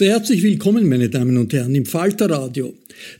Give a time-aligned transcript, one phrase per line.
[0.00, 2.72] Sehr herzlich willkommen, meine Damen und Herren, im Falterradio.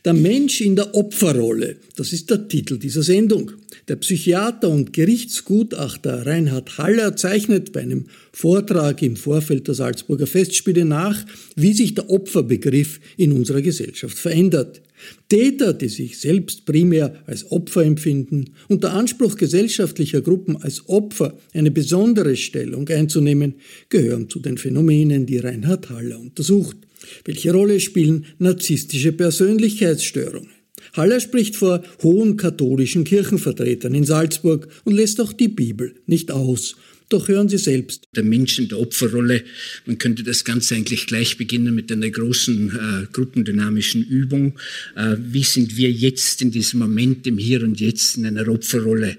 [0.02, 3.52] Der Mensch in der Opferrolle, das ist der Titel dieser Sendung.
[3.88, 10.86] Der Psychiater und Gerichtsgutachter Reinhard Haller zeichnet bei einem Vortrag im Vorfeld der Salzburger Festspiele
[10.86, 11.22] nach,
[11.54, 14.80] wie sich der Opferbegriff in unserer Gesellschaft verändert.
[15.28, 21.38] Täter, die sich selbst primär als Opfer empfinden und der Anspruch gesellschaftlicher Gruppen als Opfer
[21.52, 23.54] eine besondere Stellung einzunehmen,
[23.88, 26.76] gehören zu den Phänomenen, die Reinhard Haller untersucht.
[27.24, 30.50] Welche Rolle spielen narzisstische Persönlichkeitsstörungen?
[30.92, 36.76] Haller spricht vor hohen katholischen Kirchenvertretern in Salzburg und lässt auch die Bibel nicht aus
[37.12, 38.08] doch hören Sie selbst.
[38.14, 39.44] Der Mensch in der Opferrolle,
[39.86, 44.58] man könnte das Ganze eigentlich gleich beginnen mit einer großen äh, gruppendynamischen Übung.
[44.96, 49.16] Äh, wie sind wir jetzt in diesem Moment, im Hier und Jetzt, in einer Opferrolle?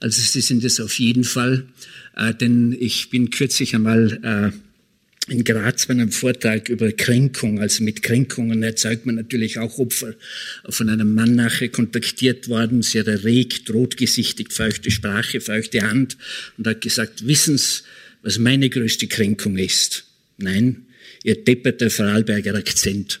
[0.00, 1.64] Also Sie sind es auf jeden Fall,
[2.16, 4.71] äh, denn ich bin kürzlich einmal äh,
[5.32, 10.14] in Graz bei einem Vortrag über Kränkung, also mit Kränkungen erzeugt man natürlich auch Opfer,
[10.68, 16.18] von einem Mann nachher kontaktiert worden, sehr erregt, rotgesichtig, feuchte Sprache, feuchte Hand
[16.58, 17.82] und hat gesagt, wissen Sie,
[18.22, 20.04] was meine größte Kränkung ist?
[20.36, 20.86] Nein,
[21.24, 23.20] Ihr depperter Vorarlberger Akzent.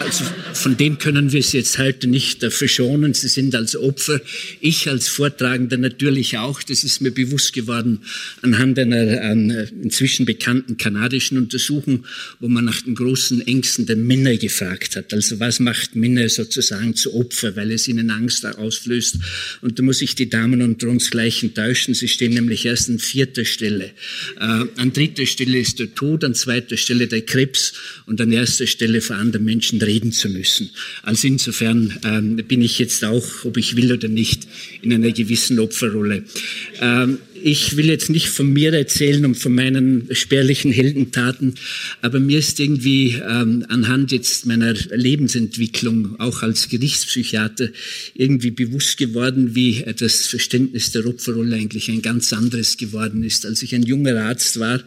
[0.00, 3.14] Also von dem können wir es jetzt heute nicht verschonen.
[3.14, 4.20] Sie sind als Opfer,
[4.60, 6.62] ich als Vortragender natürlich auch.
[6.62, 8.00] Das ist mir bewusst geworden
[8.42, 9.50] anhand einer an,
[9.82, 12.04] inzwischen bekannten kanadischen Untersuchung,
[12.40, 15.12] wo man nach den großen Ängsten der Männer gefragt hat.
[15.12, 19.16] Also was macht Männer sozusagen zu Opfer, weil es ihnen Angst ausflößt.
[19.62, 21.94] Und da muss ich die Damen unter uns gleich enttäuschen.
[21.94, 23.92] Sie stehen nämlich erst an vierter Stelle.
[24.36, 27.72] Äh, an dritter Stelle ist der Tod, an zweiter Stelle der Krebs
[28.06, 30.70] und an erster Stelle vor anderen Menschen reden zu müssen.
[31.02, 34.46] Also insofern ähm, bin ich jetzt auch, ob ich will oder nicht,
[34.82, 36.24] in einer gewissen Opferrolle.
[36.80, 41.54] Ähm, ich will jetzt nicht von mir erzählen und von meinen spärlichen Heldentaten,
[42.02, 47.68] aber mir ist irgendwie ähm, anhand jetzt meiner Lebensentwicklung, auch als Gerichtspsychiater,
[48.14, 53.46] irgendwie bewusst geworden, wie das Verständnis der Opferrolle eigentlich ein ganz anderes geworden ist.
[53.46, 54.82] Als ich ein junger Arzt war,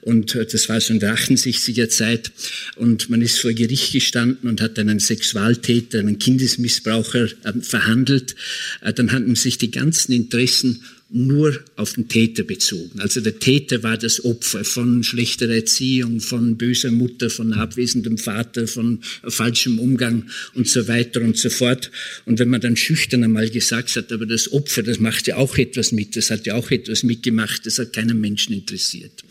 [0.00, 2.32] und äh, das war so in der 68er Zeit,
[2.76, 8.34] und man ist vor Gericht gestanden und hat einen Sexualtäter, einen Kindesmissbraucher äh, verhandelt,
[8.80, 10.82] äh, dann hatten sich die ganzen Interessen
[11.14, 12.98] nur auf den Täter bezogen.
[13.00, 18.66] Also der Täter war das Opfer von schlechter Erziehung, von böser Mutter, von abwesendem Vater,
[18.66, 21.90] von falschem Umgang und so weiter und so fort.
[22.24, 25.58] Und wenn man dann schüchtern einmal gesagt hat, aber das Opfer, das macht ja auch
[25.58, 29.22] etwas mit, das hat ja auch etwas mitgemacht, das hat keinen Menschen interessiert.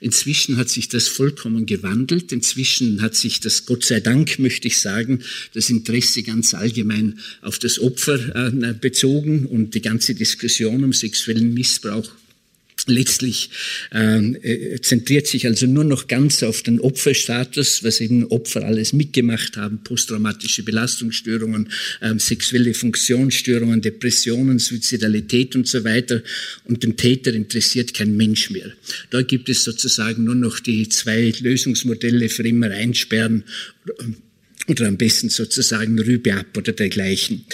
[0.00, 2.32] Inzwischen hat sich das vollkommen gewandelt.
[2.32, 5.20] Inzwischen hat sich das, Gott sei Dank, möchte ich sagen,
[5.54, 11.52] das Interesse ganz allgemein auf das Opfer äh, bezogen und die ganze Diskussion um sexuellen
[11.54, 12.10] Missbrauch
[12.86, 13.50] Letztlich
[13.92, 18.92] ähm, äh, zentriert sich also nur noch ganz auf den Opferstatus, was eben Opfer alles
[18.92, 21.70] mitgemacht haben, posttraumatische Belastungsstörungen,
[22.00, 26.22] ähm, sexuelle Funktionsstörungen, Depressionen, Suizidalität und so weiter.
[26.64, 28.72] Und den Täter interessiert kein Mensch mehr.
[29.10, 33.44] Da gibt es sozusagen nur noch die zwei Lösungsmodelle für immer einsperren
[34.68, 37.44] oder am besten sozusagen Rübe ab oder dergleichen.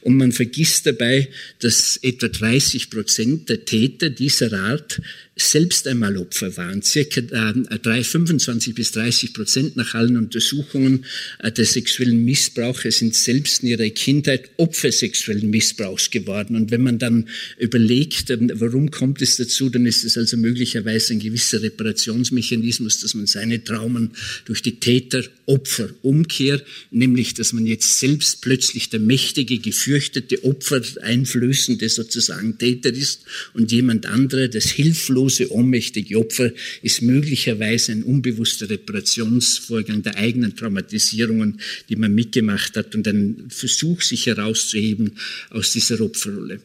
[0.00, 1.28] Und man vergisst dabei,
[1.60, 5.00] dass etwa 30 Prozent der Täter dieser Art
[5.36, 6.82] selbst einmal Opfer waren.
[6.82, 11.04] Circa äh, 25 bis 30 Prozent nach allen Untersuchungen
[11.40, 16.54] äh, der sexuellen Missbrauche sind selbst in ihrer Kindheit Opfer sexuellen Missbrauchs geworden.
[16.54, 17.28] Und wenn man dann
[17.58, 23.14] überlegt, äh, warum kommt es dazu, dann ist es also möglicherweise ein gewisser Reparationsmechanismus, dass
[23.14, 24.12] man seine Traumen
[24.44, 32.56] durch die Täter-Opfer-Umkehr, nämlich dass man jetzt selbst plötzlich der mächtige, gefürchtete Opfer, einflößende sozusagen
[32.56, 33.22] Täter ist
[33.52, 40.56] und jemand andere das hilflose hilflose, ohnmächtige Opfer ist möglicherweise ein unbewusster Reparationsvorgang der eigenen
[40.56, 45.12] Traumatisierungen, die man mitgemacht hat und ein Versuch, sich herauszuheben
[45.50, 46.60] aus dieser Opferrolle.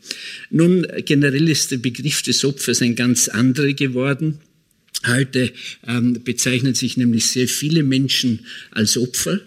[0.50, 4.40] Nun, generell ist der Begriff des Opfers ein ganz anderer geworden.
[5.08, 5.52] Heute
[5.88, 9.40] ähm, bezeichnen sich nämlich sehr viele Menschen als Opfer.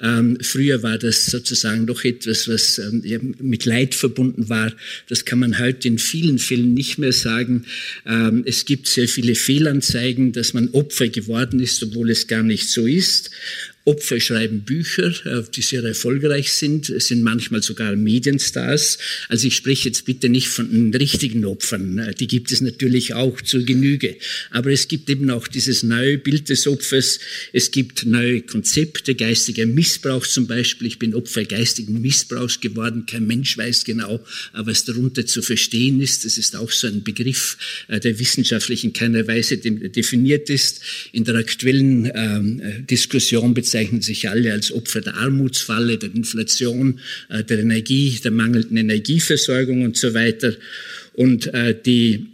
[0.00, 4.72] Ähm, früher war das sozusagen doch etwas, was ähm, mit Leid verbunden war.
[5.08, 7.64] Das kann man heute in vielen Fällen nicht mehr sagen.
[8.06, 12.68] Ähm, es gibt sehr viele Fehlanzeigen, dass man Opfer geworden ist, obwohl es gar nicht
[12.68, 13.30] so ist.
[13.88, 18.98] Opfer schreiben Bücher, äh, die sehr erfolgreich sind, sind manchmal sogar Medienstars.
[19.30, 23.14] Also ich spreche jetzt bitte nicht von den richtigen Opfern, äh, die gibt es natürlich
[23.14, 24.16] auch zur Genüge.
[24.50, 27.18] Aber es gibt eben auch dieses neue Bild des Opfers.
[27.54, 30.88] Es gibt neue Konzepte, geistiger Missbrauch zum Beispiel.
[30.88, 33.06] Ich bin Opfer geistigen Missbrauchs geworden.
[33.06, 34.18] Kein Mensch weiß genau, äh,
[34.66, 36.26] was darunter zu verstehen ist.
[36.26, 37.56] Das ist auch so ein Begriff,
[37.88, 40.80] der wissenschaftlich in keiner Weise definiert ist.
[41.12, 47.00] In der aktuellen ähm, Diskussion bezeichnet bezeichnen sich alle als Opfer der Armutsfalle, der Inflation,
[47.28, 50.54] äh, der Energie, der mangelnden Energieversorgung und so weiter.
[51.14, 52.26] Und äh, die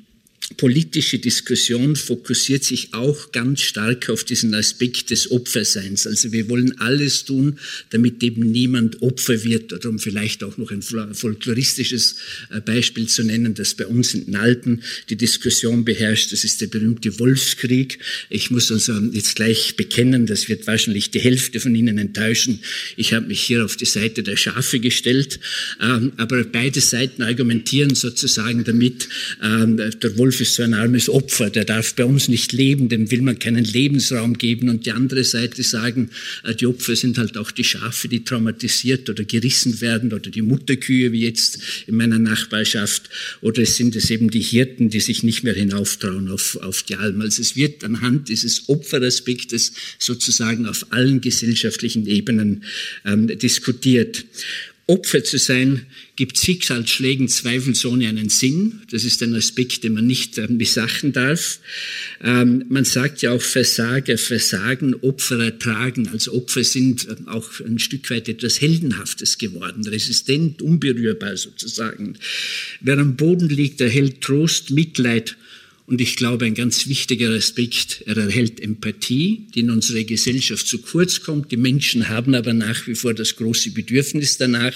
[0.58, 6.06] politische Diskussion fokussiert sich auch ganz stark auf diesen Aspekt des Opferseins.
[6.06, 7.58] Also wir wollen alles tun,
[7.91, 9.73] damit eben niemand Opfer wird.
[9.73, 12.17] Oder um vielleicht auch noch ein folkloristisches
[12.50, 16.31] äh, Beispiel zu nennen, das bei uns in den Alpen die Diskussion beherrscht.
[16.32, 17.99] Das ist der berühmte Wolfskrieg.
[18.29, 22.61] Ich muss also jetzt gleich bekennen, das wird wahrscheinlich die Hälfte von Ihnen enttäuschen.
[22.97, 25.40] Ich habe mich hier auf die Seite der Schafe gestellt.
[25.81, 29.08] Ähm, aber beide Seiten argumentieren sozusagen damit,
[29.43, 32.89] ähm, der Wolf Wolf ist so ein armes Opfer, der darf bei uns nicht leben,
[32.89, 34.69] dem will man keinen Lebensraum geben.
[34.69, 36.11] Und die andere Seite sagen,
[36.43, 40.43] äh, die Opfer sind halt auch die Schafe, die traumatisiert oder gerissen werden oder die
[40.43, 43.11] Mutterkühe, wie jetzt in meiner Nachbarschaft.
[43.43, 46.97] Oder es sind es eben die Hirten, die sich nicht mehr hinauftrauen auf, auf die
[46.97, 47.21] Alm.
[47.21, 52.65] Also es wird anhand dieses Opferaspektes sozusagen auf allen gesellschaftlichen Ebenen
[53.05, 54.25] ähm, diskutiert.
[54.87, 55.87] Opfer zu sein,
[56.17, 58.83] gibt Schicksalsschlägen zweifelsohne einen Sinn.
[58.91, 61.59] Das ist ein Aspekt, den man nicht äh, missachten darf.
[62.23, 66.09] Ähm, man sagt ja auch Versager, Versagen, Opfer ertragen.
[66.09, 72.19] Also Opfer sind äh, auch ein Stück weit etwas Heldenhaftes geworden, resistent, unberührbar sozusagen.
[72.81, 75.37] Wer am Boden liegt, erhält Trost, Mitleid
[75.87, 80.79] und ich glaube, ein ganz wichtiger Aspekt, er erhält Empathie, die in unserer Gesellschaft zu
[80.79, 81.53] kurz kommt.
[81.53, 84.73] Die Menschen haben aber nach wie vor das große Bedürfnis danach.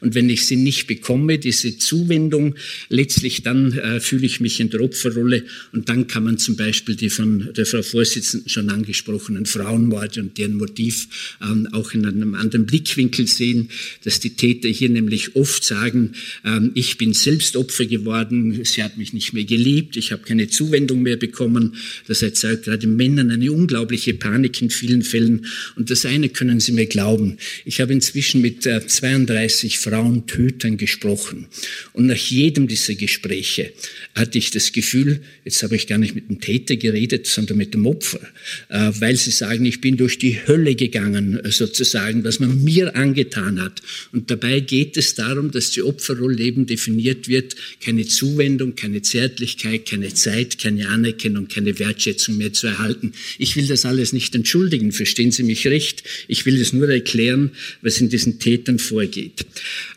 [0.00, 2.54] Und wenn ich sie nicht bekomme, diese Zuwendung,
[2.88, 5.44] letztlich dann äh, fühle ich mich in der Opferrolle.
[5.72, 10.38] Und dann kann man zum Beispiel die von der Frau Vorsitzenden schon angesprochenen Frauenmorde und
[10.38, 11.08] deren Motiv
[11.42, 13.68] ähm, auch in einem anderen Blickwinkel sehen,
[14.04, 16.12] dass die Täter hier nämlich oft sagen,
[16.44, 20.51] ähm, ich bin selbst Opfer geworden, sie hat mich nicht mehr geliebt, ich habe keine
[20.52, 21.76] Zuwendung mehr bekommen.
[22.06, 25.46] Das erzeugt gerade Männern eine unglaubliche Panik in vielen Fällen.
[25.76, 27.38] Und das eine können Sie mir glauben.
[27.64, 31.46] Ich habe inzwischen mit 32 äh, Frauentötern gesprochen.
[31.92, 33.72] Und nach jedem dieser Gespräche
[34.14, 37.74] hatte ich das Gefühl, jetzt habe ich gar nicht mit dem Täter geredet, sondern mit
[37.74, 38.20] dem Opfer,
[38.68, 42.94] äh, weil sie sagen, ich bin durch die Hölle gegangen, äh, sozusagen, was man mir
[42.94, 43.82] angetan hat.
[44.12, 49.86] Und dabei geht es darum, dass die Opferrolle eben definiert wird, keine Zuwendung, keine Zärtlichkeit,
[49.86, 53.12] keine Zeit, keine Anerkennung, keine Wertschätzung mehr zu erhalten.
[53.38, 56.04] Ich will das alles nicht entschuldigen, verstehen Sie mich recht.
[56.28, 59.46] Ich will es nur erklären, was in diesen Tätern vorgeht.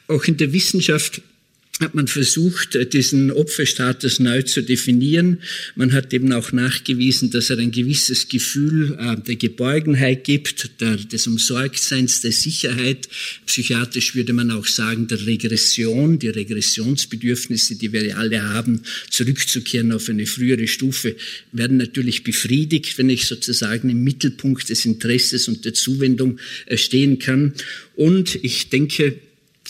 [0.08, 1.22] Auch in der Wissenschaft
[1.82, 5.42] hat man versucht, diesen Opferstatus neu zu definieren.
[5.76, 10.96] Man hat eben auch nachgewiesen, dass er ein gewisses Gefühl äh, der Geborgenheit gibt, der,
[10.96, 13.10] des Umsorgtseins, der Sicherheit.
[13.46, 20.08] Psychiatrisch würde man auch sagen, der Regression, die Regressionsbedürfnisse, die wir alle haben, zurückzukehren auf
[20.08, 21.18] eine frühere Stufe,
[21.52, 27.20] werden natürlich befriedigt, wenn ich sozusagen im Mittelpunkt des Interesses und der Zuwendung äh, stehen
[27.20, 27.54] kann.
[27.98, 29.20] Und ich denke,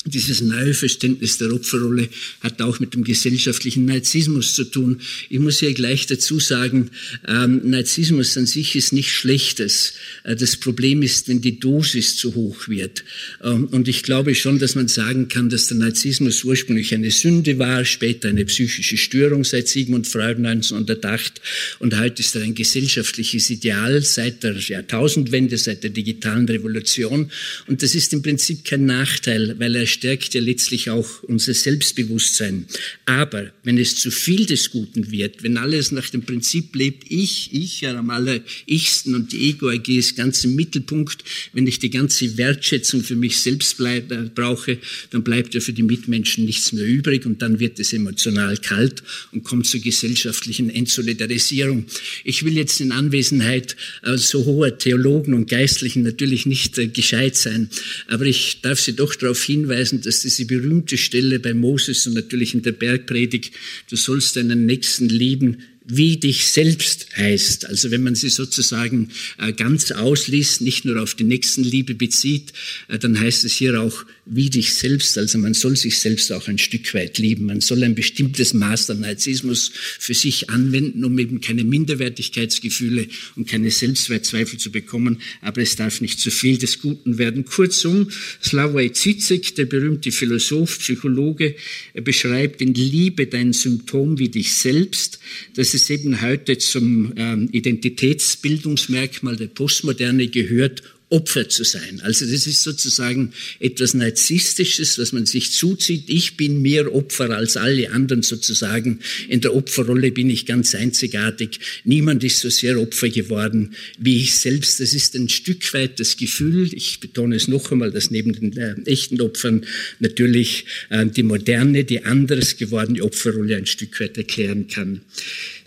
[0.06, 2.10] dieses neue Verständnis der Opferrolle
[2.42, 5.02] hat auch mit dem gesellschaftlichen Narzissmus zu tun.
[5.30, 6.92] Ich muss hier gleich dazu sagen,
[7.28, 9.94] ähm, Narzissmus an sich ist nichts Schlechtes.
[10.24, 13.04] Äh, das Problem ist, wenn die Dosis zu hoch wird.
[13.44, 17.58] Ähm, und ich glaube schon, dass man sagen kann, dass der Narzissmus ursprünglich eine Sünde
[17.58, 21.42] war, später eine psychische Störung seit Sigmund Freud 1908
[21.80, 27.32] und heute ist er ein gesellschaftliches Ideal seit der Jahrtausendwende, seit der digitalen Revolution.
[27.68, 32.65] Und das ist im Prinzip kein Nachteil, weil er stärkt ja letztlich auch unser Selbstbewusstsein.
[33.06, 37.50] Aber wenn es zu viel des Guten wird, wenn alles nach dem Prinzip lebt, ich,
[37.54, 41.24] ich ja am allerichsten und die Ego-AG ist ganz im Mittelpunkt,
[41.54, 44.77] wenn ich die ganze Wertschätzung für mich selbst bleib, äh, brauche,
[45.12, 49.04] dann bleibt ja für die Mitmenschen nichts mehr übrig und dann wird es emotional kalt
[49.32, 51.86] und kommt zur gesellschaftlichen Entsolidarisierung.
[52.24, 57.36] Ich will jetzt in Anwesenheit äh, so hoher Theologen und Geistlichen natürlich nicht äh, gescheit
[57.36, 57.70] sein,
[58.08, 62.13] aber ich darf Sie doch darauf hinweisen, hinweisen, dass diese berühmte Stelle bei Moses und
[62.13, 63.53] natürlich in der Bergpredigt,
[63.89, 67.68] du sollst deinen Nächsten lieben wie dich selbst heißt.
[67.68, 72.54] Also wenn man sie sozusagen äh, ganz ausliest, nicht nur auf die Nächstenliebe bezieht,
[72.88, 75.18] äh, dann heißt es hier auch wie dich selbst.
[75.18, 77.46] Also man soll sich selbst auch ein Stück weit lieben.
[77.46, 83.48] Man soll ein bestimmtes Maß an Narzissmus für sich anwenden, um eben keine Minderwertigkeitsgefühle und
[83.48, 85.22] keine Selbstwertzweifel zu bekommen.
[85.42, 87.46] Aber es darf nicht zu viel des Guten werden.
[87.46, 88.10] Kurzum,
[88.42, 91.56] Slavoj Zizek, der berühmte Philosoph, Psychologe,
[91.94, 95.20] beschreibt in Liebe dein Symptom wie dich selbst.
[95.54, 102.01] Das es eben heute zum ähm, Identitätsbildungsmerkmal der Postmoderne gehört Opfer zu sein.
[102.03, 106.10] Also das ist sozusagen etwas Narzisstisches, was man sich zuzieht.
[106.10, 109.01] Ich bin mehr Opfer als alle anderen sozusagen.
[109.29, 111.60] In der Opferrolle bin ich ganz einzigartig.
[111.84, 114.79] Niemand ist so sehr Opfer geworden wie ich selbst.
[114.79, 118.58] Das ist ein Stück weit das Gefühl, ich betone es noch einmal, dass neben den
[118.58, 119.65] äh, echten Opfern
[120.00, 125.01] natürlich äh, die moderne, die anderes gewordene Opferrolle ein Stück weit erklären kann.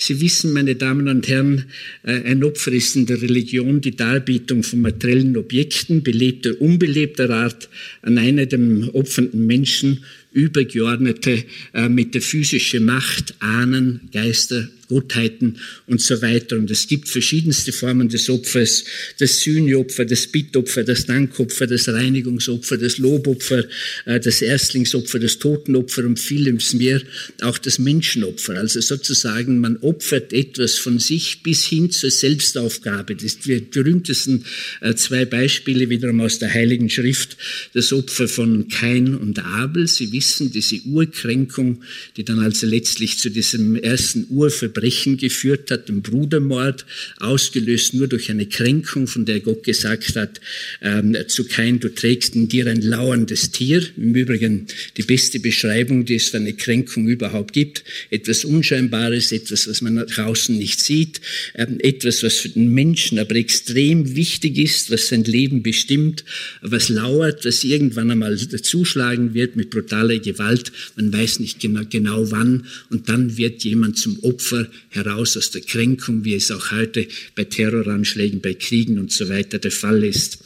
[0.00, 1.64] Sie wissen, meine Damen und Herren,
[2.04, 7.68] äh, ein Opfer ist in der Religion die Darbietung von materiellen Objekten, belebter, unbelebter Art,
[8.02, 16.56] an einer dem opfernden Menschen übergeordnete äh, metaphysische Macht, Ahnen, Geister, Gottheiten und so weiter.
[16.56, 18.84] Und es gibt verschiedenste Formen des Opfers,
[19.18, 23.64] das Sühneopfer, das Bittopfer, das Dankopfer, das Reinigungsopfer, das Lobopfer,
[24.06, 27.00] äh, das Erstlingsopfer, das Totenopfer und vieles mehr,
[27.42, 28.56] auch das Menschenopfer.
[28.56, 33.14] Also sozusagen, man opfert etwas von sich bis hin zur Selbstaufgabe.
[33.14, 34.44] Das die berühmtesten
[34.80, 37.36] äh, zwei Beispiele wiederum aus der Heiligen Schrift,
[37.74, 39.86] das Opfer von Kain und Abel.
[39.86, 41.82] Sie wissen, diese Urkränkung,
[42.16, 48.06] die dann also letztlich zu diesem ersten Urverbrechen Verbrechen geführt hat, den Brudermord, ausgelöst nur
[48.06, 50.40] durch eine Kränkung, von der Gott gesagt hat,
[50.80, 53.82] ähm, zu kein, du trägst in dir ein lauerndes Tier.
[53.96, 54.66] Im Übrigen
[54.96, 57.82] die beste Beschreibung, die es für eine Kränkung überhaupt gibt.
[58.10, 61.20] Etwas Unscheinbares, etwas, was man draußen nicht sieht,
[61.56, 66.24] ähm, etwas, was für den Menschen aber extrem wichtig ist, was sein Leben bestimmt,
[66.60, 70.70] was lauert, was irgendwann einmal zuschlagen wird mit brutaler Gewalt.
[70.96, 72.66] Man weiß nicht genau, genau wann.
[72.90, 77.44] Und dann wird jemand zum Opfer heraus aus der Kränkung, wie es auch heute bei
[77.44, 80.38] Terroranschlägen, bei Kriegen und so weiter der Fall ist.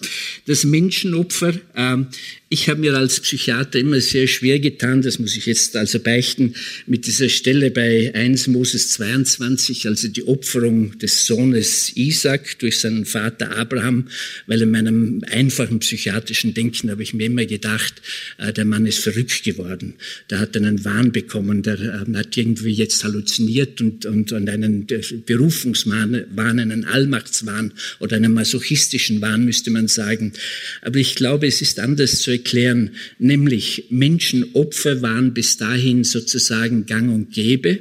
[0.46, 2.06] Das Menschenopfer ähm,
[2.52, 6.54] ich habe mir als Psychiater immer sehr schwer getan, das muss ich jetzt also beichten,
[6.86, 13.06] mit dieser Stelle bei 1 Moses 22, also die Opferung des Sohnes Isaac durch seinen
[13.06, 14.08] Vater Abraham,
[14.46, 18.02] weil in meinem einfachen psychiatrischen Denken habe ich mir immer gedacht,
[18.36, 19.94] äh, der Mann ist verrückt geworden.
[20.28, 24.86] Der hat einen Wahn bekommen, der äh, hat irgendwie jetzt halluziniert und, und, und einen
[25.24, 30.34] Berufungswahn, einen Allmachtswahn oder einen masochistischen Wahn, müsste man sagen.
[30.82, 37.14] Aber ich glaube, es ist anders zu erklären, nämlich Menschenopfer waren bis dahin sozusagen gang
[37.14, 37.78] und gäbe.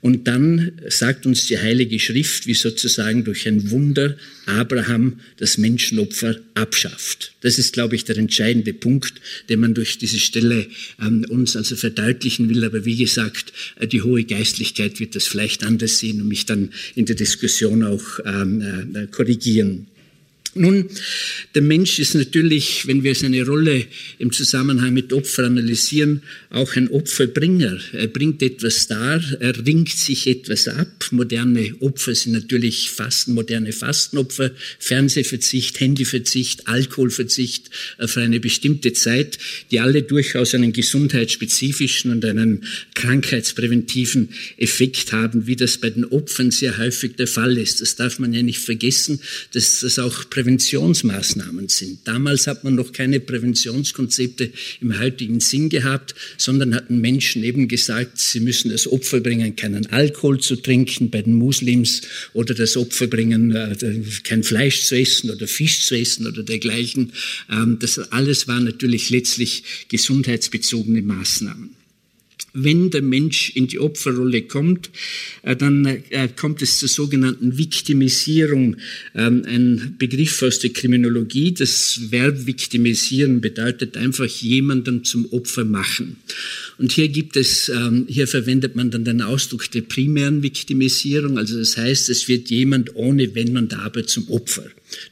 [0.00, 4.16] Und dann sagt uns die Heilige Schrift, wie sozusagen durch ein Wunder
[4.46, 7.34] Abraham das Menschenopfer abschafft.
[7.42, 9.14] Das ist, glaube ich, der entscheidende Punkt,
[9.48, 10.66] den man durch diese Stelle
[11.00, 12.64] ähm, uns also verdeutlichen will.
[12.64, 16.70] Aber wie gesagt, äh, die hohe Geistlichkeit wird das vielleicht anders sehen und mich dann
[16.96, 19.86] in der Diskussion auch ähm, äh, korrigieren.
[20.54, 20.90] Nun,
[21.54, 23.86] der Mensch ist natürlich, wenn wir seine Rolle
[24.18, 27.78] im Zusammenhang mit Opfer analysieren, auch ein Opferbringer.
[27.94, 31.06] Er bringt etwas dar, er ringt sich etwas ab.
[31.10, 37.70] Moderne Opfer sind natürlich Fasten, moderne Fastenopfer, Fernsehverzicht, Handyverzicht, Alkoholverzicht
[38.04, 39.38] für eine bestimmte Zeit,
[39.70, 44.28] die alle durchaus einen gesundheitsspezifischen und einen krankheitspräventiven
[44.58, 47.80] Effekt haben, wie das bei den Opfern sehr häufig der Fall ist.
[47.80, 49.18] Das darf man ja nicht vergessen,
[49.54, 52.00] dass das auch Präventionsmaßnahmen sind.
[52.04, 58.18] Damals hat man noch keine Präventionskonzepte im heutigen Sinn gehabt, sondern hatten Menschen eben gesagt,
[58.18, 63.06] sie müssen das Opfer bringen, keinen Alkohol zu trinken bei den Muslims oder das Opfer
[63.06, 63.76] bringen, äh,
[64.24, 67.12] kein Fleisch zu essen oder Fisch zu essen oder dergleichen.
[67.48, 71.81] Ähm, das alles waren natürlich letztlich gesundheitsbezogene Maßnahmen
[72.54, 74.90] wenn der Mensch in die Opferrolle kommt,
[75.42, 78.76] äh, dann äh, kommt es zur sogenannten Viktimisierung.
[79.14, 81.52] Ähm, ein Begriff aus der Kriminologie.
[81.52, 86.16] Das Verb viktimisieren bedeutet einfach jemanden zum Opfer machen.
[86.78, 91.38] Und hier gibt es, ähm, hier verwendet man dann den Ausdruck der primären Viktimisierung.
[91.38, 94.64] Also das heißt, es wird jemand ohne Wenn und Aber zum Opfer.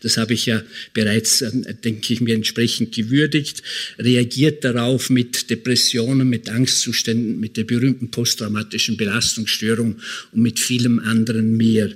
[0.03, 3.63] Das habe ich ja bereits, ähm, denke ich mir, entsprechend gewürdigt,
[3.99, 9.97] reagiert darauf mit Depressionen, mit Angstzuständen, mit der berühmten posttraumatischen Belastungsstörung
[10.33, 11.91] und mit vielem anderen mehr.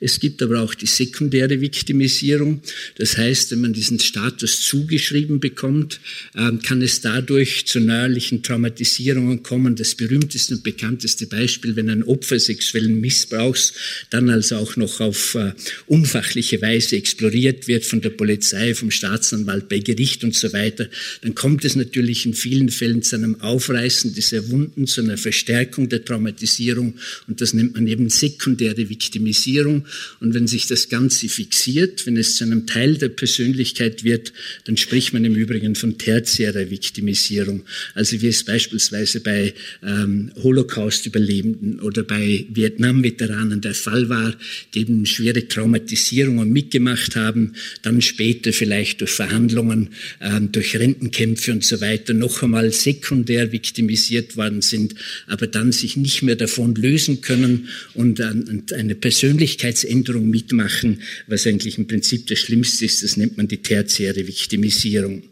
[0.00, 2.62] Es gibt aber auch die sekundäre Viktimisierung.
[2.96, 6.00] Das heißt, wenn man diesen Status zugeschrieben bekommt,
[6.36, 9.76] ähm, kann es dadurch zu neuerlichen Traumatisierungen kommen.
[9.76, 13.74] Das berühmteste und bekannteste Beispiel, wenn ein Opfer sexuellen Missbrauchs
[14.10, 15.52] dann also auch noch auf äh,
[15.86, 20.88] unfachliche Weise explodiert, exploriert wird von der Polizei, vom Staatsanwalt, bei Gericht und so weiter,
[21.20, 25.88] dann kommt es natürlich in vielen Fällen zu einem Aufreißen dieser Wunden, zu einer Verstärkung
[25.88, 26.94] der Traumatisierung
[27.28, 29.84] und das nennt man eben sekundäre Viktimisierung.
[30.18, 34.32] Und wenn sich das Ganze fixiert, wenn es zu einem Teil der Persönlichkeit wird,
[34.64, 37.62] dann spricht man im Übrigen von tertiärer Viktimisierung.
[37.94, 44.34] Also wie es beispielsweise bei ähm, Holocaust-Überlebenden oder bei Vietnam-Veteranen der Fall war,
[44.74, 49.90] die eben schwere Traumatisierungen mitgemacht gemacht haben, dann später vielleicht durch Verhandlungen,
[50.20, 54.94] äh, durch Rentenkämpfe und so weiter noch einmal sekundär viktimisiert worden sind,
[55.26, 61.46] aber dann sich nicht mehr davon lösen können und, äh, und eine Persönlichkeitsänderung mitmachen, was
[61.46, 65.22] eigentlich im Prinzip das Schlimmste ist, das nennt man die tertiäre Viktimisierung.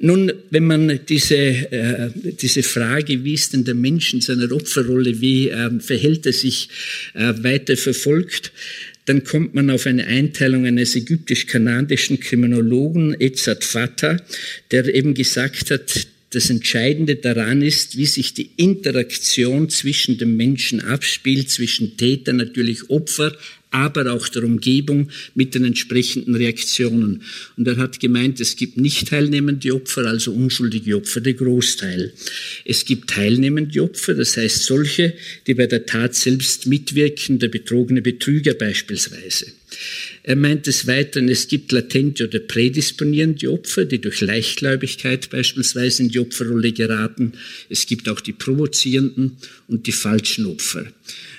[0.00, 5.20] Nun, wenn man diese, äh, diese Frage, wie ist denn der Mensch in seiner Opferrolle,
[5.20, 6.68] wie äh, verhält er sich,
[7.14, 8.52] äh, weiter verfolgt,
[9.08, 14.18] dann kommt man auf eine Einteilung eines ägyptisch-kanadischen Kriminologen, Edzard Fatah,
[14.70, 20.80] der eben gesagt hat, das Entscheidende daran ist, wie sich die Interaktion zwischen dem Menschen
[20.80, 23.34] abspielt, zwischen Täter, natürlich Opfer,
[23.70, 27.22] aber auch der Umgebung mit den entsprechenden Reaktionen.
[27.56, 32.12] Und er hat gemeint, es gibt nicht teilnehmende Opfer, also unschuldige Opfer, der Großteil.
[32.64, 35.14] Es gibt teilnehmende Opfer, das heißt solche,
[35.46, 39.52] die bei der Tat selbst mitwirken, der betrogene Betrüger beispielsweise.
[40.22, 46.08] Er meint des Weiteren, es gibt latente oder prädisponierende Opfer, die durch Leichtgläubigkeit beispielsweise in
[46.08, 47.32] die Opferrolle geraten.
[47.68, 49.36] Es gibt auch die provozierenden
[49.68, 50.86] und die falschen Opfer.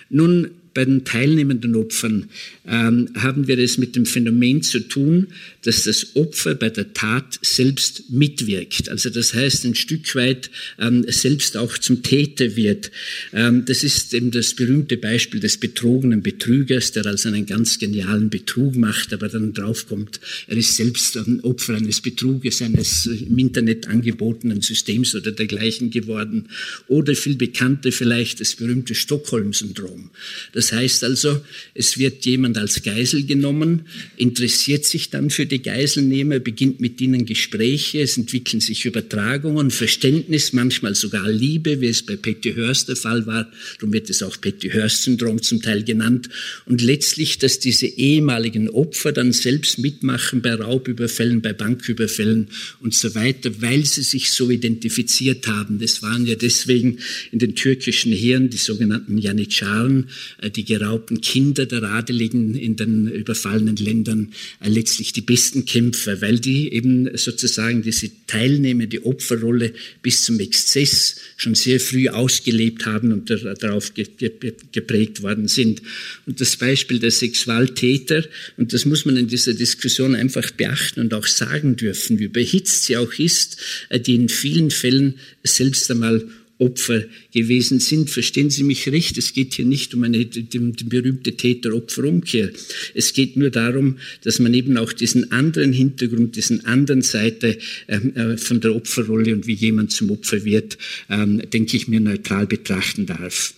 [0.09, 2.29] Nun, bei den teilnehmenden Opfern
[2.65, 5.27] ähm, haben wir es mit dem Phänomen zu tun,
[5.63, 8.87] dass das Opfer bei der Tat selbst mitwirkt.
[8.87, 12.91] Also das heißt, ein Stück weit ähm, selbst auch zum Täter wird.
[13.33, 18.29] Ähm, das ist eben das berühmte Beispiel des betrogenen Betrügers, der also einen ganz genialen
[18.29, 23.89] Betrug macht, aber dann draufkommt, er ist selbst ein Opfer eines Betruges, eines im Internet
[23.89, 26.47] angebotenen Systems oder dergleichen geworden.
[26.87, 30.09] Oder viel bekannter vielleicht das berühmte Stockholm-Syndrom.
[30.53, 31.41] Das heißt also,
[31.73, 33.85] es wird jemand als Geisel genommen,
[34.17, 40.53] interessiert sich dann für die Geiselnehmer, beginnt mit ihnen Gespräche, es entwickeln sich Übertragungen, Verständnis,
[40.53, 43.51] manchmal sogar Liebe, wie es bei Petty Hearst der Fall war.
[43.79, 46.29] Darum wird es auch Petty Hearst-Syndrom zum Teil genannt.
[46.65, 52.47] Und letztlich, dass diese ehemaligen Opfer dann selbst mitmachen bei Raubüberfällen, bei Banküberfällen
[52.81, 55.79] und so weiter, weil sie sich so identifiziert haben.
[55.79, 56.99] Das waren ja deswegen
[57.31, 60.09] in den türkischen Heeren die sogenannten Janitscharen,
[60.49, 66.21] äh, die geraubten Kinder der Adeligen in den überfallenen Ländern, äh, letztlich die besten Kämpfer,
[66.21, 73.11] weil die eben sozusagen diese teilnehmende Opferrolle bis zum Exzess schon sehr früh ausgelebt haben
[73.11, 75.81] und darauf geprägt worden sind.
[76.25, 78.25] Und das Beispiel der Sexualtäter,
[78.57, 82.85] und das muss man in dieser Diskussion einfach beachten und auch sagen dürfen, wie überhitzt
[82.85, 83.57] sie auch ist,
[83.89, 86.25] äh, die in vielen Fällen selbst einmal
[86.59, 88.09] Opfer gewesen sind.
[88.09, 92.51] Verstehen Sie mich recht, es geht hier nicht um eine die, die berühmte Täter-Opfer-Umkehr.
[92.93, 98.15] Es geht nur darum, dass man eben auch diesen anderen Hintergrund, diesen anderen Seite ähm,
[98.15, 100.77] äh, von der Opferrolle und wie jemand zum Opfer wird,
[101.09, 103.53] ähm, denke ich mir, neutral betrachten darf.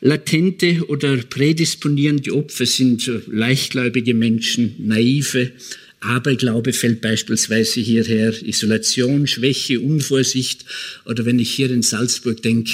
[0.00, 5.52] Latente oder prädisponierende Opfer sind leichtgläubige Menschen, naive,
[6.06, 10.64] Aberglaube fällt beispielsweise hierher, Isolation, Schwäche, Unvorsicht.
[11.04, 12.72] Oder wenn ich hier in Salzburg denke,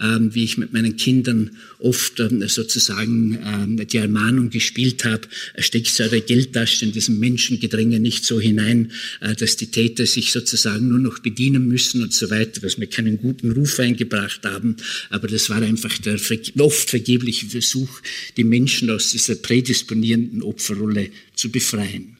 [0.00, 5.98] ähm, wie ich mit meinen Kindern oft ähm, sozusagen ähm, die Ermahnung gespielt habe, steckt
[6.00, 10.98] eure Geldtasche in diesem Menschengedränge nicht so hinein, äh, dass die Täter sich sozusagen nur
[10.98, 14.76] noch bedienen müssen und so weiter, was mir keinen guten Ruf eingebracht haben.
[15.10, 16.18] Aber das war einfach der
[16.58, 18.00] oft vergebliche Versuch,
[18.36, 22.16] die Menschen aus dieser prädisponierenden Opferrolle zu befreien.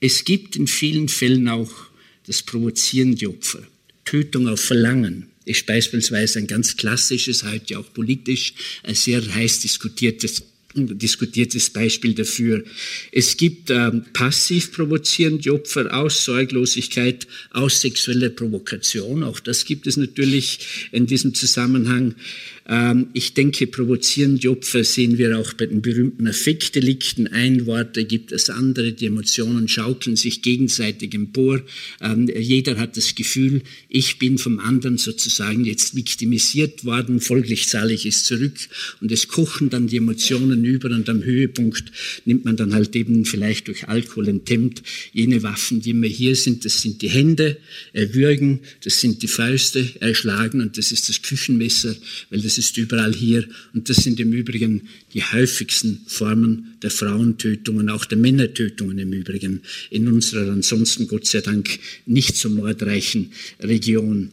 [0.00, 1.70] Es gibt in vielen Fällen auch
[2.26, 3.62] das provozierende Opfer.
[4.04, 10.42] Tötung auf Verlangen ist beispielsweise ein ganz klassisches, heute auch politisch, ein sehr heiß diskutiertes
[10.74, 12.62] diskutiertes Beispiel dafür.
[13.10, 19.24] Es gibt ähm, passiv provozierende Opfer aus Sorglosigkeit, aus sexueller Provokation.
[19.24, 20.60] Auch das gibt es natürlich
[20.92, 22.14] in diesem Zusammenhang.
[22.70, 27.26] Ähm, ich denke, provozierende Opfer sehen wir auch bei den berühmten Affektdelikten.
[27.26, 28.92] Ein Wort ergibt das andere.
[28.92, 31.60] Die Emotionen schaukeln sich gegenseitig empor.
[32.00, 37.20] Ähm, jeder hat das Gefühl, ich bin vom anderen sozusagen jetzt viktimisiert worden.
[37.20, 38.54] Folglich zahle ich es zurück.
[39.00, 40.90] Und es kochen dann die Emotionen über.
[40.90, 41.90] Und am Höhepunkt
[42.24, 46.64] nimmt man dann halt eben vielleicht durch Alkohol enthemmt jene Waffen, die immer hier sind.
[46.64, 47.56] Das sind die Hände,
[47.92, 48.60] erwürgen.
[48.84, 50.60] Das sind die Fäuste, erschlagen.
[50.60, 51.96] Und das ist das Küchenmesser,
[52.30, 53.44] weil das ist überall hier.
[53.74, 59.62] Und das sind im Übrigen die häufigsten Formen der Frauentötungen, auch der Männertötungen im Übrigen
[59.90, 61.68] in unserer ansonsten Gott sei Dank
[62.06, 64.30] nicht so mordreichen Region.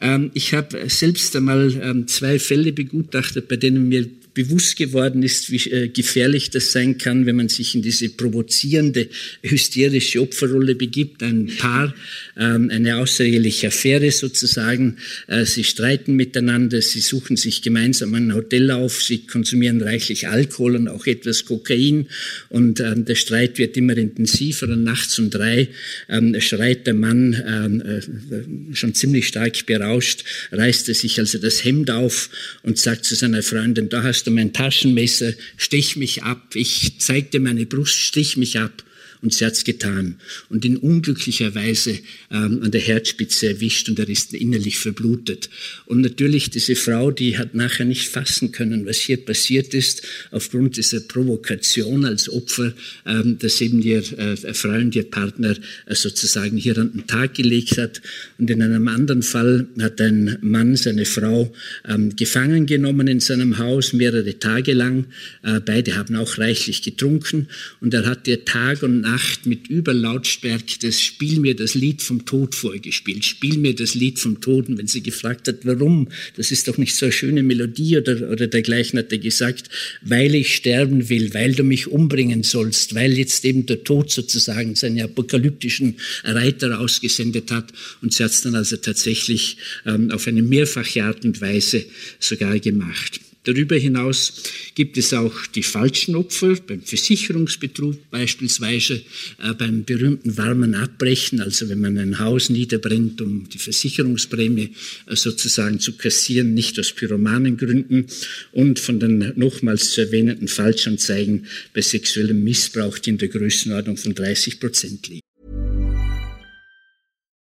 [0.00, 5.50] Ähm, ich habe selbst einmal ähm, zwei Fälle begutachtet, bei denen mir bewusst geworden ist,
[5.50, 9.08] wie äh, gefährlich das sein kann, wenn man sich in diese provozierende,
[9.42, 11.22] hysterische Opferrolle begibt.
[11.22, 11.94] Ein Paar,
[12.38, 14.96] ähm, eine außereheliche Affäre sozusagen.
[15.26, 20.76] Äh, sie streiten miteinander, sie suchen sich gemeinsam ein Hotel auf, sie konsumieren reichlich Alkohol
[20.76, 22.06] und auch etwas Kokain
[22.48, 25.68] und ähm, der Streit wird immer intensiver und nachts um drei
[26.08, 31.90] ähm, schreit der Mann äh, schon ziemlich stark berauscht, reißt er sich also das Hemd
[31.90, 32.30] auf
[32.62, 36.54] und sagt zu seiner Freundin, da hast du mein Taschenmesser, stich mich ab.
[36.54, 38.84] Ich zeigte meine Brust, stich mich ab
[39.22, 40.16] und sie hat's getan
[40.48, 41.98] und ihn unglücklicherweise
[42.30, 45.48] ähm, an der Herzspitze erwischt und er ist innerlich verblutet.
[45.86, 50.76] Und natürlich diese Frau, die hat nachher nicht fassen können, was hier passiert ist, aufgrund
[50.76, 52.74] dieser Provokation als Opfer,
[53.06, 55.54] ähm, dass eben ihr äh, Freund, ihr Partner
[55.86, 58.02] äh, sozusagen hier an den Tag gelegt hat.
[58.38, 61.52] Und in einem anderen Fall hat ein Mann seine Frau
[61.88, 65.06] ähm, gefangen genommen in seinem Haus mehrere Tage lang.
[65.44, 67.46] Äh, beide haben auch reichlich getrunken
[67.80, 72.00] und er hat ihr Tag und Nacht Nacht mit Überlautstärke das Spiel mir das Lied
[72.00, 73.24] vom Tod vorgespielt.
[73.26, 74.68] Spiel mir das Lied vom Tod.
[74.68, 78.30] Und wenn sie gefragt hat, warum, das ist doch nicht so eine schöne Melodie oder,
[78.30, 79.68] oder dergleichen, hat er gesagt,
[80.00, 84.76] weil ich sterben will, weil du mich umbringen sollst, weil jetzt eben der Tod sozusagen
[84.76, 87.70] seine apokalyptischen Reiter ausgesendet hat.
[88.00, 91.84] Und sie hat es dann also tatsächlich ähm, auf eine mehrfache Art und Weise
[92.18, 93.20] sogar gemacht.
[93.44, 94.34] Darüber hinaus
[94.76, 99.02] gibt es auch die falschen Opfer beim Versicherungsbetrug beispielsweise,
[99.42, 104.70] äh, beim berühmten warmen Abbrechen, also wenn man ein Haus niederbrennt, um die Versicherungsprämie
[105.06, 108.06] äh, sozusagen zu kassieren, nicht aus Pyromanengründen
[108.52, 114.14] und von den nochmals zu erwähnenden Falschanzeigen bei sexuellem Missbrauch, die in der Größenordnung von
[114.14, 115.21] 30 Prozent liegen.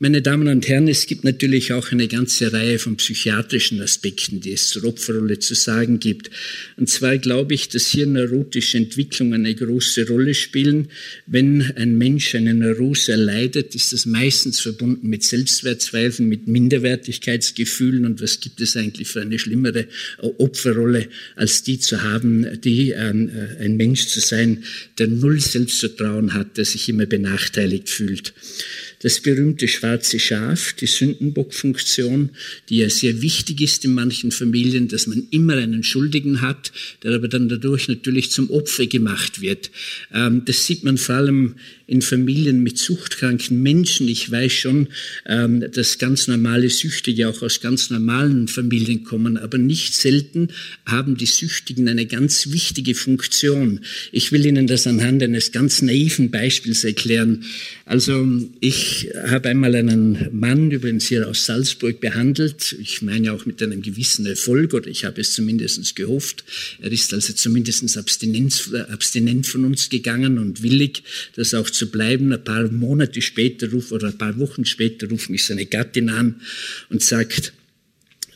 [0.00, 4.50] Meine Damen und Herren, es gibt natürlich auch eine ganze Reihe von psychiatrischen Aspekten, die
[4.50, 6.30] es zur Opferrolle zu sagen gibt.
[6.76, 10.88] Und zwar glaube ich, dass hier neurotische Entwicklungen eine große Rolle spielen.
[11.26, 18.04] Wenn ein Mensch eine Neurose erleidet, ist das meistens verbunden mit Selbstwertzweifeln, mit Minderwertigkeitsgefühlen.
[18.04, 19.86] Und was gibt es eigentlich für eine schlimmere
[20.18, 24.64] Opferrolle, als die zu haben, die ähm, äh, ein Mensch zu sein,
[24.98, 28.34] der null Selbstvertrauen hat, der sich immer benachteiligt fühlt.
[29.04, 32.30] Das berühmte schwarze Schaf, die Sündenbockfunktion,
[32.70, 37.12] die ja sehr wichtig ist in manchen Familien, dass man immer einen Schuldigen hat, der
[37.12, 39.70] aber dann dadurch natürlich zum Opfer gemacht wird.
[40.12, 44.08] Ähm, das sieht man vor allem in Familien mit suchtkranken Menschen.
[44.08, 44.88] Ich weiß schon,
[45.26, 50.48] ähm, dass ganz normale Süchtige auch aus ganz normalen Familien kommen, aber nicht selten
[50.86, 53.80] haben die Süchtigen eine ganz wichtige Funktion.
[54.12, 57.44] Ich will Ihnen das anhand eines ganz naiven Beispiels erklären.
[57.84, 58.26] Also
[58.60, 62.76] ich habe einmal einen Mann, übrigens hier aus Salzburg, behandelt.
[62.80, 66.44] Ich meine auch mit einem gewissen Erfolg, oder ich habe es zumindest gehofft.
[66.80, 71.02] Er ist also zumindest abstinent, von uns gegangen und willig,
[71.36, 72.32] das auch zu bleiben.
[72.32, 76.40] Ein paar Monate später ruf, oder ein paar Wochen später ruft mich seine Gattin an
[76.90, 77.52] und sagt,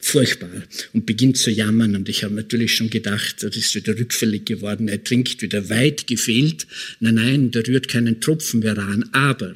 [0.08, 0.50] furchtbar
[0.92, 1.94] und beginnt zu jammern.
[1.96, 4.88] Und ich habe natürlich schon gedacht, das ist wieder rückfällig geworden.
[4.88, 6.66] Er trinkt wieder weit gefehlt.
[7.00, 9.08] Nein, nein, da rührt keinen Tropfen mehr an.
[9.12, 9.54] Aber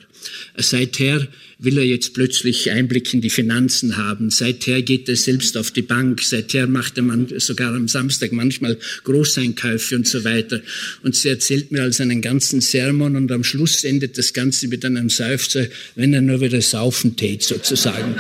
[0.57, 1.29] seither
[1.63, 4.31] will er jetzt plötzlich Einblick in die Finanzen haben.
[4.31, 6.21] Seither geht er selbst auf die Bank.
[6.23, 10.61] Seither macht er sogar am Samstag manchmal Großeinkäufe und so weiter.
[11.03, 14.85] Und sie erzählt mir also einen ganzen Sermon und am Schluss endet das Ganze mit
[14.85, 18.17] einem Seufzer, wenn er nur wieder saufen tät sozusagen.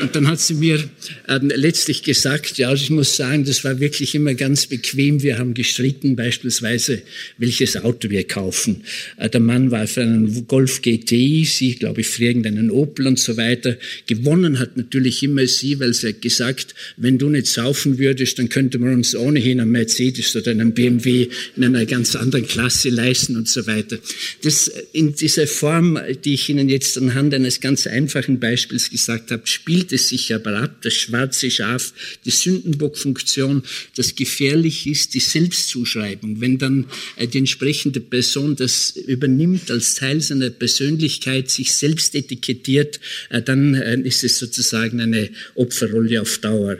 [0.00, 0.84] Und dann hat sie mir
[1.26, 5.22] äh, letztlich gesagt, ja, ich muss sagen, das war wirklich immer ganz bequem.
[5.22, 7.00] Wir haben gestritten, beispielsweise,
[7.38, 8.82] welches Auto wir kaufen.
[9.16, 13.18] Äh, der Mann war für einen Golf GTI, sie, glaube ich, für irgendeinen Opel und
[13.18, 13.78] so weiter.
[14.06, 18.50] Gewonnen hat natürlich immer sie, weil sie hat gesagt, wenn du nicht saufen würdest, dann
[18.50, 23.36] könnte man uns ohnehin einen Mercedes oder einen BMW in einer ganz anderen Klasse leisten
[23.36, 23.98] und so weiter.
[24.42, 29.46] Das in dieser Form, die ich Ihnen jetzt anhand eines ganz einfachen Beispiels gesagt habe,
[29.46, 31.92] spielt es sich aber ab, das schwarze Schaf,
[32.24, 33.62] die Sündenbockfunktion,
[33.96, 36.40] das gefährlich ist, die Selbstzuschreibung.
[36.40, 36.86] Wenn dann
[37.16, 43.74] äh, die entsprechende Person das übernimmt als Teil seiner Persönlichkeit, sich selbst etikettiert, äh, dann
[43.74, 46.78] äh, ist es sozusagen eine Opferrolle auf Dauer.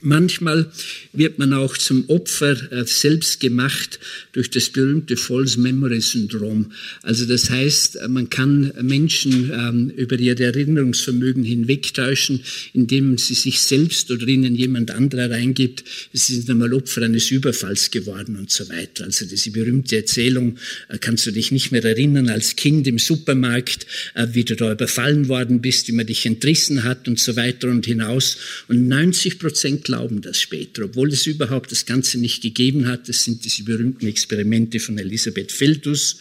[0.00, 0.70] Manchmal
[1.12, 3.98] wird man auch zum Opfer äh, selbst gemacht
[4.32, 6.70] durch das berühmte False Memory Syndrom.
[7.02, 13.60] Also das heißt, äh, man kann Menschen ähm, über ihr Erinnerungsvermögen hinwegtäuschen, indem sie sich
[13.60, 15.82] selbst oder ihnen jemand anderer reingibt,
[16.12, 19.04] sie sind einmal Opfer eines Überfalls geworden und so weiter.
[19.04, 20.58] Also diese berühmte Erzählung,
[20.88, 23.86] äh, kannst du dich nicht mehr erinnern als Kind im Supermarkt,
[24.32, 27.86] wie du da überfallen worden bist, wie man dich entrissen hat und so weiter und
[27.86, 28.36] hinaus.
[28.68, 33.08] Und 90 Prozent glauben das später, obwohl es überhaupt das Ganze nicht gegeben hat.
[33.08, 36.18] Das sind diese berühmten Experimente von Elisabeth Feldus.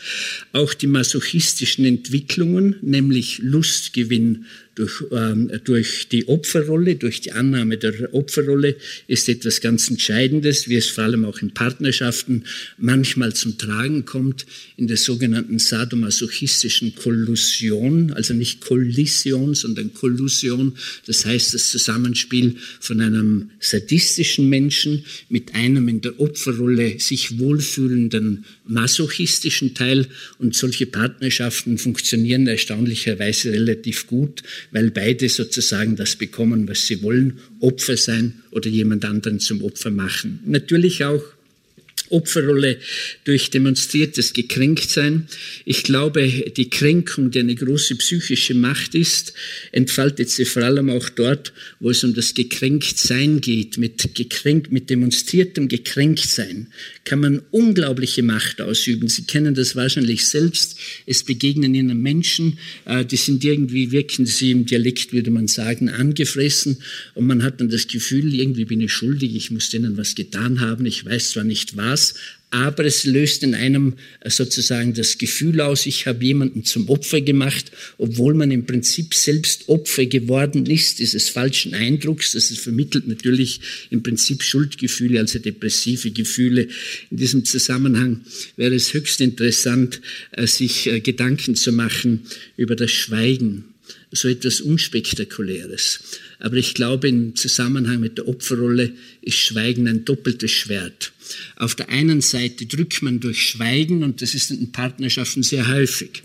[0.54, 4.46] Auch die masochistischen Entwicklungen, nämlich Lustgewinn
[4.78, 8.76] durch, ähm, durch die Opferrolle, durch die Annahme der Opferrolle
[9.08, 12.44] ist etwas ganz Entscheidendes, wie es vor allem auch in Partnerschaften
[12.78, 14.46] manchmal zum Tragen kommt,
[14.78, 23.02] in der sogenannten sadomasochistischen Kollusion, also nicht Kollision, sondern Kollusion, das heißt das Zusammenspiel von
[23.02, 30.08] einem sadistischen Menschen mit einem in der Opferrolle sich wohlfühlenden masochistischen Teil.
[30.38, 37.40] Und solche Partnerschaften funktionieren erstaunlicherweise relativ gut, weil beide sozusagen das bekommen, was sie wollen,
[37.60, 40.40] Opfer sein oder jemand anderen zum Opfer machen.
[40.46, 41.24] Natürlich auch
[42.10, 42.78] Opferrolle
[43.24, 45.28] durch demonstriertes Gekränktsein.
[45.66, 49.34] Ich glaube, die Kränkung, die eine große psychische Macht ist,
[49.72, 53.78] entfaltet sie vor allem auch dort, wo es um das Gekränktsein geht.
[53.78, 56.68] Mit, gekränkt, mit demonstriertem Gekränktsein
[57.04, 59.08] kann man unglaubliche Macht ausüben.
[59.08, 60.78] Sie kennen das wahrscheinlich selbst.
[61.06, 65.90] Es begegnen Ihnen Menschen, äh, die sind irgendwie, wirken sie im Dialekt, würde man sagen,
[65.90, 66.78] angefressen
[67.16, 70.60] und man hat dann das Gefühl, irgendwie bin ich schuldig, ich muss denen was getan
[70.60, 72.14] haben, ich weiß zwar nicht was, das,
[72.50, 77.20] aber es löst in einem äh, sozusagen das Gefühl aus, ich habe jemanden zum Opfer
[77.20, 82.32] gemacht, obwohl man im Prinzip selbst Opfer geworden ist, dieses falschen Eindrucks.
[82.32, 86.70] Das vermittelt natürlich im Prinzip Schuldgefühle, also depressive Gefühle.
[87.12, 88.22] In diesem Zusammenhang
[88.56, 90.00] wäre es höchst interessant,
[90.32, 92.22] äh, sich äh, Gedanken zu machen
[92.56, 93.66] über das Schweigen,
[94.12, 96.00] so etwas Unspektakuläres.
[96.40, 101.12] Aber ich glaube, im Zusammenhang mit der Opferrolle ist Schweigen ein doppeltes Schwert.
[101.56, 106.24] Auf der einen Seite drückt man durch Schweigen, und das ist in Partnerschaften sehr häufig,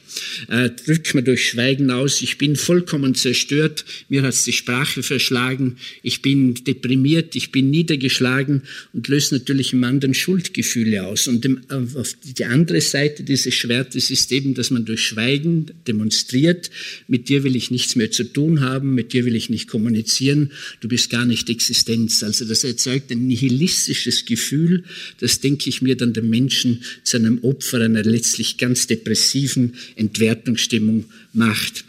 [0.49, 5.77] äh, drückt man durch Schweigen aus, ich bin vollkommen zerstört, mir hat die Sprache verschlagen,
[6.03, 11.29] ich bin deprimiert, ich bin niedergeschlagen und löst natürlich im anderen Schuldgefühle aus.
[11.29, 16.71] Und dem, auf die andere Seite dieses Schwertes ist eben, dass man durch Schweigen demonstriert,
[17.09, 20.53] mit dir will ich nichts mehr zu tun haben, mit dir will ich nicht kommunizieren,
[20.81, 22.23] du bist gar nicht Existenz.
[22.23, 24.85] Also das erzeugt ein nihilistisches Gefühl,
[25.19, 31.07] das denke ich mir dann den Menschen zu einem Opfer einer letztlich ganz depressiven Entwertungsstimmung
[31.33, 31.85] macht.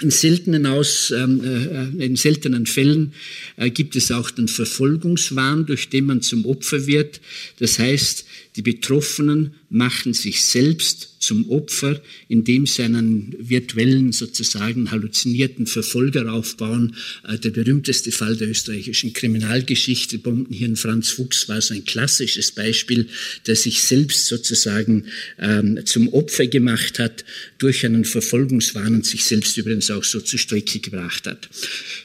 [0.00, 3.12] in seltenen, Aus, ähm, äh, in seltenen Fällen
[3.56, 7.20] äh, gibt es auch den Verfolgungswahn, durch den man zum Opfer wird.
[7.58, 8.25] Das heißt,
[8.56, 16.96] die Betroffenen machen sich selbst zum Opfer, indem sie einen virtuellen, sozusagen halluzinierten Verfolger aufbauen.
[17.26, 23.08] Äh, der berühmteste Fall der österreichischen Kriminalgeschichte, Bombenhirn Franz Fuchs, war so ein klassisches Beispiel,
[23.46, 25.06] der sich selbst sozusagen
[25.38, 27.24] ähm, zum Opfer gemacht hat
[27.58, 31.48] durch einen Verfolgungswahn und sich selbst übrigens auch so zur Strecke gebracht hat.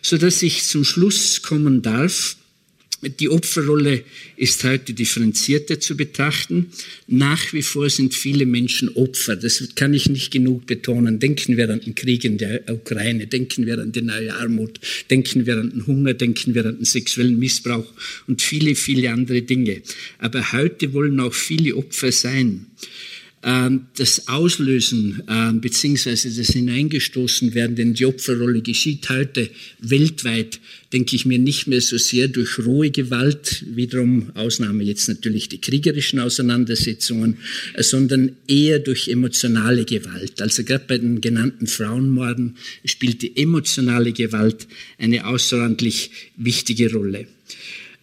[0.01, 2.35] Sodass ich zum Schluss kommen darf,
[3.01, 4.03] die Opferrolle
[4.37, 6.71] ist heute differenzierter zu betrachten.
[7.07, 9.35] Nach wie vor sind viele Menschen Opfer.
[9.35, 11.19] Das kann ich nicht genug betonen.
[11.19, 15.45] Denken wir an den Krieg in der Ukraine, denken wir an die neue Armut, denken
[15.45, 17.91] wir an den Hunger, denken wir an den sexuellen Missbrauch
[18.27, 19.81] und viele, viele andere Dinge.
[20.19, 22.67] Aber heute wollen auch viele Opfer sein.
[23.43, 29.49] Ähm, das Auslösen ähm, beziehungsweise das Hineingestoßen werden in die Opferrolle geschieht heute
[29.79, 30.59] weltweit,
[30.93, 35.59] denke ich mir, nicht mehr so sehr durch rohe Gewalt, wiederum Ausnahme jetzt natürlich die
[35.59, 37.37] kriegerischen Auseinandersetzungen,
[37.73, 40.39] äh, sondern eher durch emotionale Gewalt.
[40.39, 44.67] Also gerade bei den genannten Frauenmorden spielt die emotionale Gewalt
[44.99, 47.25] eine außerordentlich wichtige Rolle.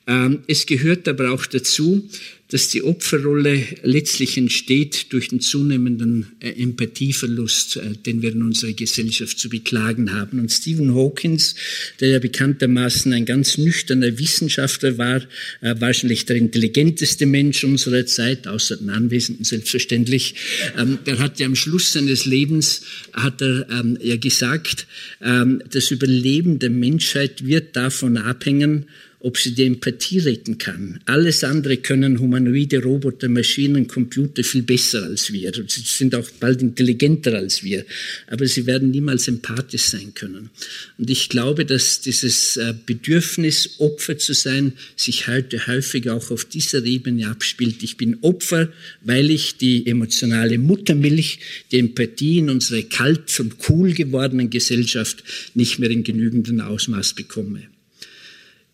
[0.08, 2.08] Ähm, es gehört aber auch dazu,
[2.50, 8.72] dass die Opferrolle letztlich entsteht durch den zunehmenden äh, Empathieverlust, äh, den wir in unserer
[8.72, 10.40] Gesellschaft zu beklagen haben.
[10.40, 11.54] Und Stephen Hawkins,
[12.00, 15.22] der ja bekanntermaßen ein ganz nüchterner Wissenschaftler war,
[15.60, 20.34] äh, wahrscheinlich der intelligenteste Mensch unserer Zeit, außer den Anwesenden selbstverständlich,
[20.78, 22.82] ähm, der hat ja am Schluss seines Lebens,
[23.12, 24.86] hat er ähm, ja gesagt,
[25.22, 28.86] ähm, das Überleben der Menschheit wird davon abhängen,
[29.20, 31.00] ob sie die Empathie retten kann.
[31.06, 35.52] Alles andere können humanoide Roboter, Maschinen, Computer viel besser als wir.
[35.52, 37.84] Sie sind auch bald intelligenter als wir,
[38.28, 40.50] aber sie werden niemals empathisch sein können.
[40.98, 46.44] Und ich glaube, dass dieses äh, Bedürfnis, Opfer zu sein, sich heute häufig auch auf
[46.44, 47.82] dieser Ebene abspielt.
[47.82, 51.40] Ich bin Opfer, weil ich die emotionale Muttermilch,
[51.72, 57.62] die Empathie in unserer kalt und cool gewordenen Gesellschaft nicht mehr in genügendem Ausmaß bekomme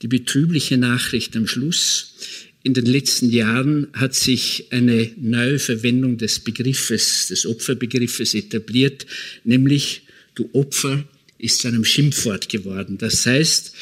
[0.03, 2.15] die betrübliche Nachricht am Schluss.
[2.63, 9.07] In den letzten Jahren hat sich eine neue Verwendung des Begriffes, des Opferbegriffes etabliert,
[9.45, 10.03] nämlich
[10.35, 11.05] du Opfer
[11.39, 12.97] ist zu einem Schimpfwort geworden.
[12.99, 13.75] Das heißt,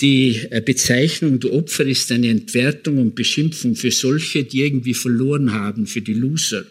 [0.00, 5.52] die äh, Bezeichnung du Opfer ist eine Entwertung und Beschimpfung für solche, die irgendwie verloren
[5.52, 6.66] haben, für die Loser.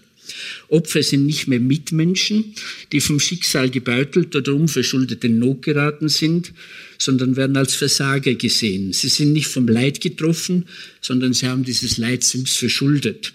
[0.69, 2.53] Opfer sind nicht mehr Mitmenschen,
[2.91, 6.53] die vom Schicksal gebeutelt oder unverschuldet in Not geraten sind,
[6.97, 8.93] sondern werden als Versager gesehen.
[8.93, 10.65] Sie sind nicht vom Leid getroffen,
[11.01, 13.33] sondern sie haben dieses Leid selbst verschuldet.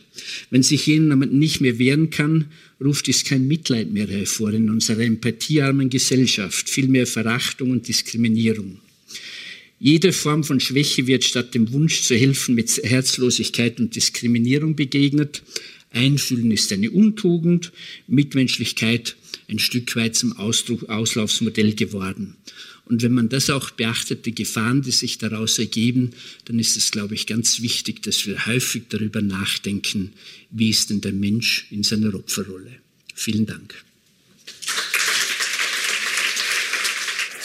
[0.51, 2.47] Wenn sich jemand nicht mehr wehren kann,
[2.83, 8.81] ruft es kein Mitleid mehr hervor in unserer empathiearmen Gesellschaft, vielmehr Verachtung und Diskriminierung.
[9.81, 15.43] Jede Form von Schwäche wird statt dem Wunsch zu helfen mit Herzlosigkeit und Diskriminierung begegnet.
[15.91, 17.73] Einfühlen ist eine Untugend,
[18.07, 19.17] Mitmenschlichkeit
[19.49, 22.37] ein Stück weit zum Ausdruck, Auslaufsmodell geworden.
[22.85, 26.11] Und wenn man das auch beachtet, die Gefahren, die sich daraus ergeben,
[26.47, 30.13] dann ist es, glaube ich, ganz wichtig, dass wir häufig darüber nachdenken,
[30.51, 32.73] wie ist denn der Mensch in seiner Opferrolle.
[33.15, 33.75] Vielen Dank.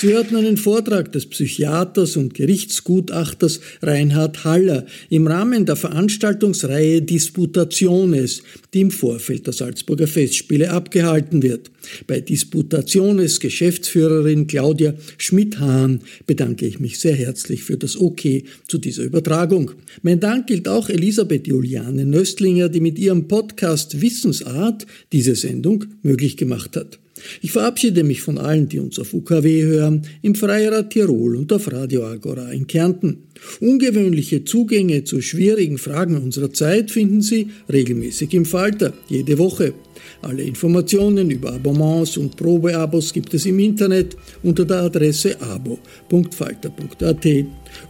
[0.04, 8.44] Sie hörten einen Vortrag des Psychiaters und Gerichtsgutachters Reinhard Haller im Rahmen der Veranstaltungsreihe Disputationes,
[8.74, 11.72] die im Vorfeld der Salzburger Festspiele abgehalten wird.
[12.06, 18.24] Bei Disputationes Geschäftsführerin Claudia Schmidt-Hahn bedanke ich mich sehr herzlich für das OK
[18.68, 19.72] zu dieser Übertragung.
[20.02, 26.36] Mein Dank gilt auch Elisabeth Juliane Nöstlinger, die mit ihrem Podcast Wissensart diese Sendung möglich
[26.36, 27.00] gemacht hat.
[27.42, 31.72] Ich verabschiede mich von allen, die uns auf UKW hören, im Freirad Tirol und auf
[31.72, 33.24] Radio Agora in Kärnten.
[33.60, 39.74] Ungewöhnliche Zugänge zu schwierigen Fragen unserer Zeit finden Sie regelmäßig im Falter, jede Woche.
[40.22, 47.28] Alle Informationen über Abonnements und Probeabos gibt es im Internet unter der Adresse abo.falter.at.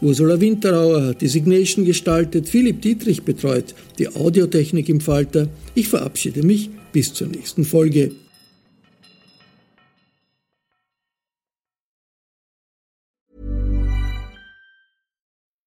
[0.02, 5.48] Ursula Winterauer hat die Signation gestaltet, Philipp Dietrich betreut die Audiotechnik im Falter.
[5.76, 8.12] Ich verabschiede mich bis zur nächsten Folge.